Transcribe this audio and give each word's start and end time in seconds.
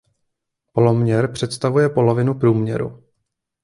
Poloměr 0.73 1.31
představuje 1.31 1.89
polovinu 1.89 2.33
průměru. 2.33 3.03